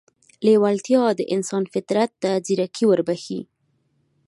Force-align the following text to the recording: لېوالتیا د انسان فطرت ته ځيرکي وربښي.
لېوالتیا 0.45 1.03
د 1.15 1.21
انسان 1.35 1.63
فطرت 1.73 2.11
ته 2.21 2.31
ځيرکي 2.45 2.83
وربښي. 2.87 3.39